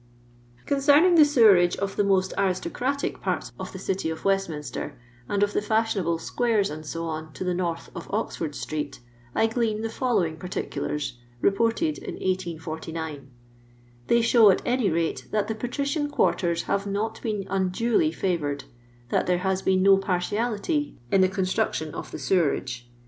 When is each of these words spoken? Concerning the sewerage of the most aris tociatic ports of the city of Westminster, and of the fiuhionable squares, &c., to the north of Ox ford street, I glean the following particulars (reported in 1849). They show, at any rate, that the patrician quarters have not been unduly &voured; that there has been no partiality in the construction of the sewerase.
Concerning 0.65 1.13
the 1.13 1.23
sewerage 1.23 1.77
of 1.77 1.95
the 1.95 2.03
most 2.03 2.33
aris 2.35 2.59
tociatic 2.59 3.21
ports 3.21 3.51
of 3.59 3.71
the 3.71 3.77
city 3.77 4.09
of 4.09 4.25
Westminster, 4.25 4.97
and 5.29 5.43
of 5.43 5.53
the 5.53 5.59
fiuhionable 5.59 6.19
squares, 6.19 6.69
&c., 6.69 6.99
to 7.35 7.43
the 7.43 7.53
north 7.53 7.91
of 7.93 8.09
Ox 8.11 8.37
ford 8.37 8.55
street, 8.55 8.99
I 9.35 9.45
glean 9.45 9.83
the 9.83 9.91
following 9.91 10.37
particulars 10.37 11.19
(reported 11.39 11.99
in 11.99 12.15
1849). 12.15 13.29
They 14.07 14.21
show, 14.23 14.49
at 14.49 14.63
any 14.65 14.89
rate, 14.89 15.27
that 15.29 15.47
the 15.47 15.53
patrician 15.53 16.09
quarters 16.09 16.63
have 16.63 16.87
not 16.87 17.21
been 17.21 17.45
unduly 17.47 18.11
&voured; 18.11 18.63
that 19.09 19.27
there 19.27 19.37
has 19.45 19.61
been 19.61 19.83
no 19.83 19.97
partiality 19.99 20.97
in 21.11 21.21
the 21.21 21.29
construction 21.29 21.93
of 21.93 22.09
the 22.09 22.17
sewerase. 22.17 22.85